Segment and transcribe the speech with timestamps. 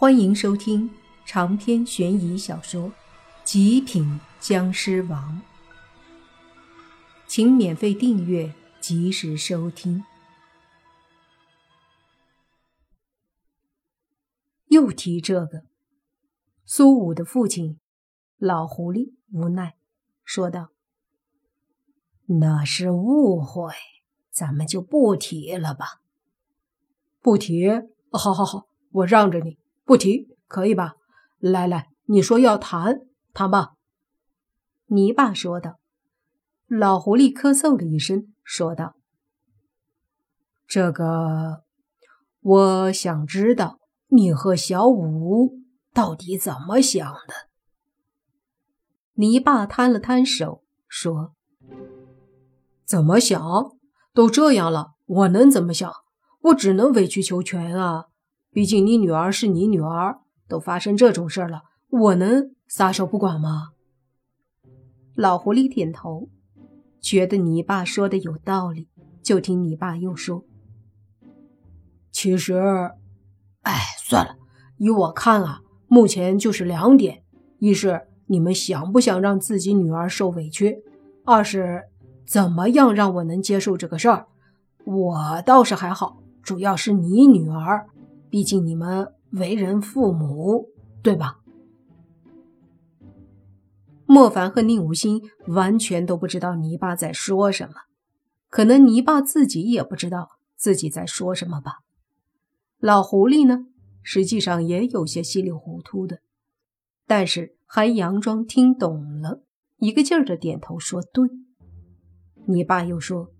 [0.00, 0.88] 欢迎收听
[1.26, 2.82] 长篇悬疑小说
[3.42, 5.42] 《极品僵尸王》，
[7.26, 10.04] 请免费订阅，及时收听。
[14.68, 15.64] 又提这个，
[16.64, 17.80] 苏武的父亲
[18.36, 19.74] 老狐狸无奈
[20.22, 20.68] 说道
[22.38, 23.72] ：“那是误会，
[24.30, 26.00] 咱们就不提了吧。
[27.20, 27.68] 不提，
[28.12, 30.96] 好好好，我让着你。”不提可以吧？
[31.38, 33.70] 来来，你说要谈谈吧。
[34.88, 35.80] 泥巴说道。
[36.66, 38.96] 老狐狸咳嗽了一声，说道
[40.68, 41.64] ：“这个，
[42.40, 43.78] 我想知道
[44.08, 45.54] 你和小五
[45.94, 47.48] 到底怎么想的。”
[49.16, 51.34] 泥巴摊了摊手，说
[52.84, 53.42] ：“怎么想？
[54.12, 55.90] 都这样了，我能怎么想？
[56.42, 58.08] 我只能委曲求全啊。”
[58.50, 63.70] 毕竟你女儿是你女儿，都发生这种事了，我能撒手不管吗？
[65.14, 66.28] 老狐狸点头，
[67.00, 68.88] 觉得你爸说的有道理，
[69.22, 70.44] 就听你爸又说
[72.10, 72.92] ：“其实，
[73.62, 74.36] 哎，算了，
[74.78, 77.22] 依我看啊，目前就是两点：
[77.58, 80.82] 一是你们想不想让自己女儿受委屈；
[81.24, 81.84] 二是
[82.26, 84.26] 怎么样让我能接受这个事儿。
[84.84, 87.86] 我倒是还好，主要是你女儿。”
[88.30, 90.68] 毕竟你们为人父母，
[91.02, 91.40] 对吧？
[94.06, 97.74] 莫凡和宁无心完全都不知道泥巴在说什么，
[98.48, 101.80] 可能泥巴自己也不知道自己在说什么吧。
[102.78, 103.66] 老狐狸呢，
[104.02, 106.20] 实际上也有些稀里糊涂的，
[107.06, 109.42] 但是还佯装听懂了，
[109.78, 111.28] 一个劲儿的点头说：“对。”
[112.48, 113.30] 泥巴又说：“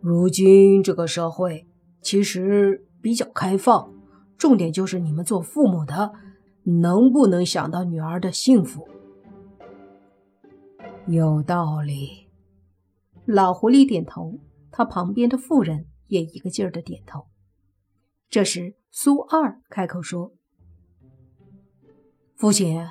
[0.00, 1.66] 如今这个社会，
[2.00, 3.92] 其实……”比较开放，
[4.36, 6.12] 重点就是你们做父母的
[6.62, 8.86] 能不能想到女儿的幸福？
[11.06, 12.28] 有道理。
[13.24, 14.38] 老狐狸点头，
[14.70, 17.26] 他旁边的妇人也一个劲儿的点头。
[18.28, 20.32] 这时，苏二开口说
[22.36, 22.86] ：“父亲，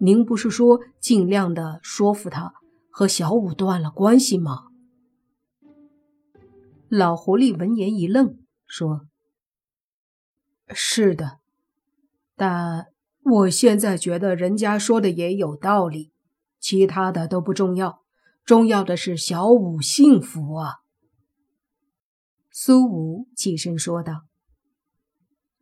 [0.00, 2.54] 您不是说尽量的说服他
[2.90, 4.66] 和小五断了关系吗？”
[6.88, 9.06] 老狐狸闻言一愣，说。
[10.70, 11.38] 是的，
[12.36, 12.88] 但
[13.22, 16.12] 我现在觉得人家说的也有道理，
[16.60, 18.02] 其他的都不重要，
[18.44, 20.80] 重要的是小五幸福啊。
[22.50, 24.26] 苏武起身说道：“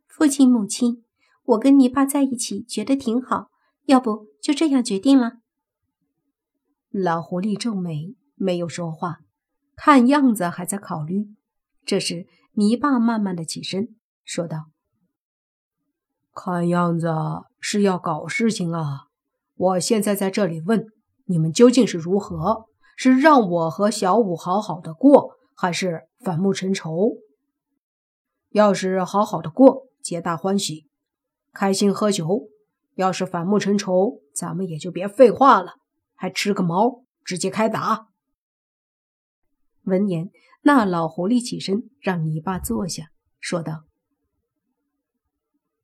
[0.07, 1.03] 父亲母亲，
[1.43, 3.51] 我跟你爸在一起觉得挺好，
[3.85, 5.39] 要不就这样决定了。”
[6.89, 9.19] 老狐狸皱眉，没有说话，
[9.75, 11.29] 看样子还在考虑。
[11.85, 14.71] 这时，泥巴慢慢的起身说道。
[16.39, 17.07] 看样子
[17.59, 19.07] 是要搞事情啊！
[19.55, 20.85] 我现在在这里问
[21.25, 22.65] 你们究竟是如何？
[22.95, 27.15] 是让我和小五好好的过，还是反目成仇？
[28.51, 30.87] 要是好好的过，皆大欢喜，
[31.51, 32.49] 开心喝酒；
[32.93, 35.73] 要是反目成仇，咱们也就别废话了，
[36.13, 38.09] 还吃个毛，直接开打！
[39.85, 40.29] 闻言，
[40.61, 43.07] 那老狐狸起身让泥巴坐下，
[43.39, 43.86] 说道。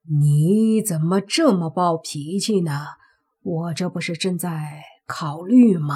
[0.10, 2.88] 你怎么这么暴脾气呢？
[3.42, 5.96] 我这不是正在考虑吗？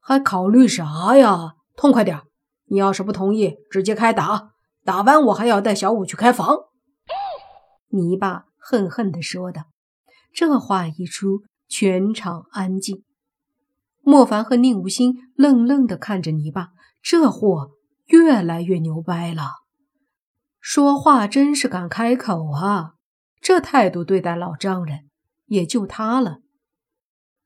[0.00, 1.54] 还考虑啥呀？
[1.76, 2.20] 痛快点！
[2.66, 4.50] 你要是不同意，直接开打，
[4.84, 6.56] 打完我还要带小五去开房。
[7.90, 9.62] 泥巴恨恨地说道。
[10.34, 13.04] 这话一出，全场安静。
[14.00, 16.70] 莫凡和宁无心愣愣地看着泥巴，
[17.02, 17.70] 这货
[18.06, 19.61] 越来越牛掰了。
[20.64, 22.94] 说话真是敢开口啊！
[23.40, 25.10] 这态度对待老丈人，
[25.46, 26.38] 也就他了。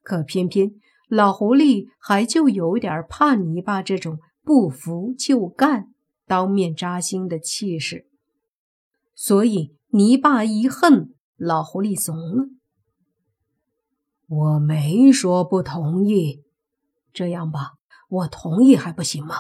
[0.03, 0.73] 可偏偏
[1.09, 5.95] 老狐狸还就有点怕泥巴这种不服就干、
[6.27, 8.07] 当面扎心的气势。
[9.15, 12.45] 所以泥巴一恨，老狐狸怂了。
[14.29, 16.45] 我没说不同意，
[17.15, 17.77] 这样吧，
[18.11, 19.37] 我同意还不行吗？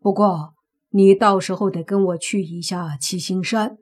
[0.00, 0.54] 不过。
[0.94, 3.78] 你到时候得跟我去一下七星山，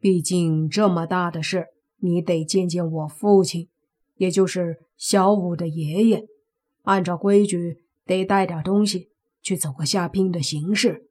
[0.00, 1.66] 毕竟这么大的事，
[1.98, 3.68] 你得见见我父亲，
[4.16, 6.26] 也就是小五的爷爷。
[6.82, 9.10] 按照规矩，得带点东西
[9.40, 11.08] 去走个下聘的形式。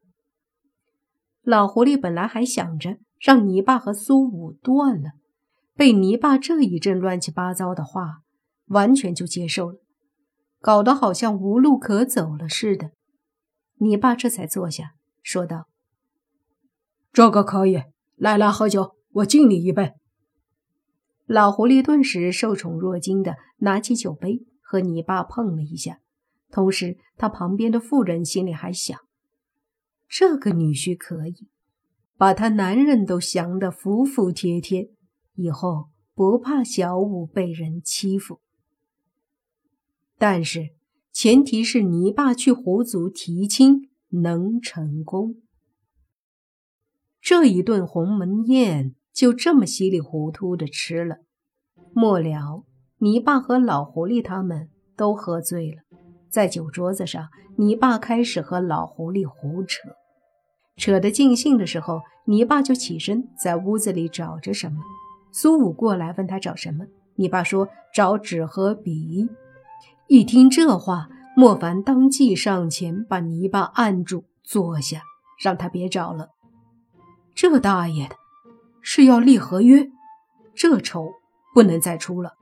[1.44, 5.12] 老狐狸本来还想着让泥巴和苏武断了，
[5.74, 8.24] 被泥巴这一阵乱七八糟的话，
[8.66, 9.80] 完全就接受了，
[10.60, 12.92] 搞得好像无路可走了似的。
[13.78, 14.96] 泥巴这才坐下。
[15.22, 15.68] 说道
[17.14, 17.84] ：“这个可以，
[18.16, 19.94] 来来喝酒，我敬你一杯。
[21.26, 26.00] 老狐狸顿时受宠若惊的拿起酒杯和泥巴碰了一下，
[26.50, 29.00] 同时他旁边的妇人心里还想：
[30.10, 31.48] 这个女婿可以，
[32.18, 34.92] 把他男人都降得服服帖帖，
[35.36, 38.42] 以后不怕小五被人欺负。
[40.18, 40.76] 但是
[41.14, 45.36] 前提是泥巴去狐族提亲能成功。
[47.22, 51.18] 这一顿鸿门宴就这么稀里糊涂的吃了，
[51.94, 52.64] 末了，
[53.00, 55.82] 泥巴和老狐狸他们都喝醉了，
[56.30, 59.90] 在酒桌子上，泥巴开始和老狐狸胡扯，
[60.78, 64.82] 扯得尽兴的时候，泥巴就起身在屋子里找着什么。
[65.32, 66.86] 苏武过来问他找什么，
[67.16, 69.30] 泥巴说找纸和笔。
[70.08, 71.08] 一听这话，
[71.42, 75.02] 莫凡当即上前把泥巴按住，坐下，
[75.40, 76.30] 让他别找了。
[77.34, 78.16] 这大爷的，
[78.84, 79.90] 是要立合约，
[80.54, 81.14] 这仇
[81.52, 82.34] 不能再出了。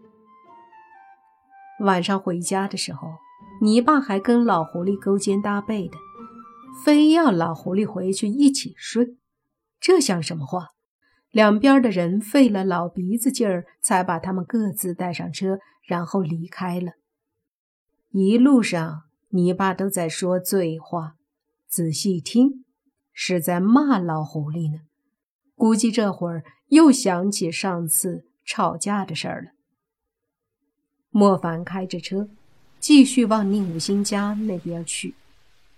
[1.79, 3.07] 晚上回家的时候，
[3.61, 5.95] 泥巴还跟老狐狸勾肩搭背的，
[6.83, 9.15] 非要老狐狸回去一起睡，
[9.79, 10.71] 这像什么话？
[11.31, 16.91] 两边的人费了老鼻子劲儿，才把他们各自带上车，然后离开了。
[18.11, 21.15] 一路上，泥巴都在说醉话，
[21.67, 22.65] 仔细听。
[23.21, 24.79] 是在骂老狐狸呢，
[25.55, 29.51] 估计这会儿又想起上次吵架的事儿了。
[31.09, 32.29] 莫凡开着车，
[32.79, 35.15] 继续往宁武星家那边去，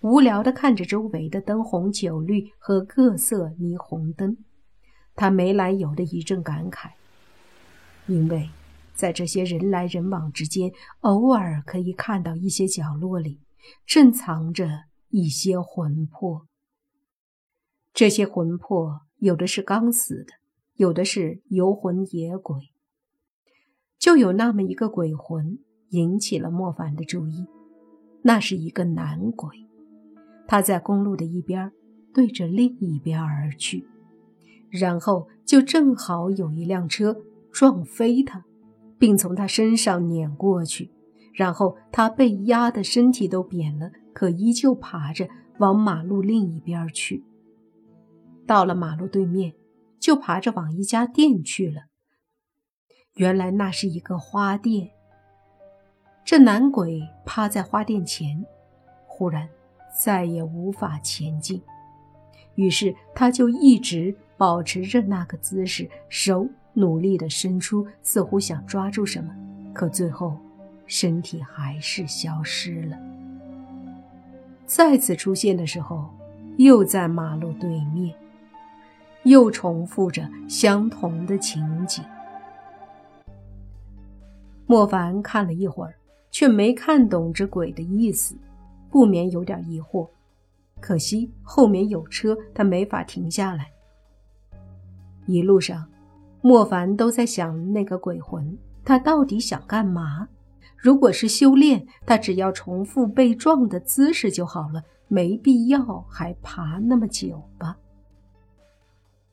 [0.02, 4.38] 无聊的看着周围的灯红酒绿和各色霓虹灯，
[5.16, 6.92] 他没来由的一阵感慨，
[8.06, 8.52] 因为
[9.02, 13.40] 在这些人来人往之间，偶尔可以看到一些角落里
[13.84, 14.70] 正藏着
[15.10, 16.46] 一些魂魄。
[17.96, 20.34] 这些魂魄，有的是刚死的，
[20.76, 22.70] 有的是游魂野鬼。
[23.98, 25.58] 就有那么一个鬼魂
[25.90, 27.48] 引起了莫凡的注意，
[28.22, 29.50] 那是一个男鬼，
[30.48, 31.72] 他在公路的一边
[32.14, 33.88] 对着另一边而去，
[34.70, 37.18] 然后就正好有一辆车
[37.52, 38.46] 撞飞他，
[39.02, 40.92] 并从他身上碾过去，
[41.34, 45.28] 然后他被压的身体都扁了，可依旧爬着
[45.58, 47.26] 往马路另一边去。
[48.46, 49.56] 到了马路对面，
[50.00, 51.86] 就爬着往一家店去了。
[53.16, 54.92] 原来那是一个花店。
[56.24, 58.46] 这男鬼趴在花店前，
[59.08, 59.50] 忽然
[60.00, 61.60] 再也无法前进，
[62.54, 69.34] 于是他就一直保持着那个姿势，手努力地伸出，似乎想抓住什么，
[69.74, 70.38] 可最后
[70.86, 72.98] 身体还是消失了。
[74.66, 76.10] 再次出现的时候，
[76.58, 78.16] 又在马路对面。
[79.24, 82.04] 又重复着相同的情景。
[84.66, 85.94] 莫凡看了一会儿，
[86.32, 88.36] 却没看懂这鬼的意思，
[88.90, 90.10] 不免有点疑惑。
[90.80, 93.68] 可惜后面有车，他没法停下来。
[95.28, 95.88] 一路上，
[96.42, 100.28] 莫凡都在想那个鬼魂，他到底想干嘛？
[100.76, 107.78] 如果是修炼，他只要重复被撞的姿势就好了，没必要还爬那么久吧。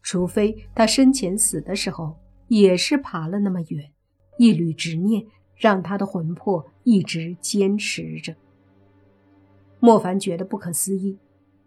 [0.02, 2.18] 除非他生前死的时候
[2.48, 3.90] 也是爬了那么远，
[4.38, 5.24] 一缕执念
[5.56, 8.34] 让他的魂魄一直坚持着。
[9.80, 11.18] 莫凡觉得不可思议，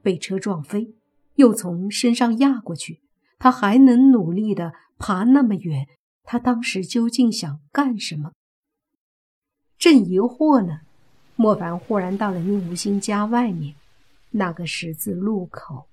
[0.03, 0.93] 被车撞飞，
[1.35, 3.01] 又从身上压过去，
[3.43, 5.87] 他还能努力的爬那么远，
[6.21, 8.33] 他当时究竟想干什么？
[9.79, 10.81] 正疑惑呢，
[11.35, 13.73] 莫凡忽然到了宁无心家外面
[14.29, 15.87] 那个十字路口，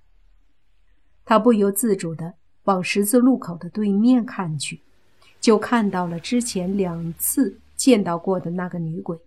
[1.25, 2.35] 他不由自主的。
[2.65, 4.83] 往十字路口的对面看去，
[5.39, 9.17] 就看到了之前两次见到过的那个女鬼。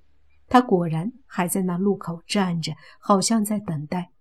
[0.49, 4.13] 她果然还在那路口站着，好像在等待。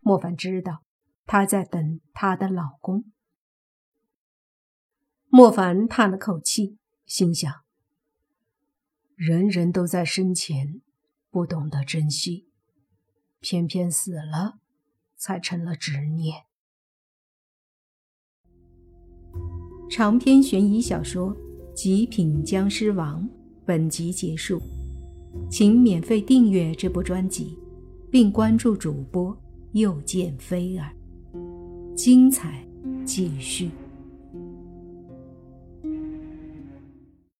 [0.00, 0.80] 莫凡知道
[1.26, 3.04] 她在等她的老公。
[5.36, 6.76] 莫凡叹了口气，
[7.06, 7.52] 心想：
[9.16, 10.80] 人人都在生前
[11.28, 12.46] 不懂得珍惜，
[13.40, 14.60] 偏偏死了
[15.16, 16.44] 才成了执念。
[19.90, 21.34] 长篇悬疑小说
[21.74, 23.24] 《极品僵尸王》
[23.66, 24.62] 本集结束，
[25.50, 27.58] 请免费订阅这部专辑，
[28.08, 29.36] 并关注主播
[29.72, 30.94] 又见菲儿，
[31.96, 32.64] 精彩
[33.04, 33.68] 继续。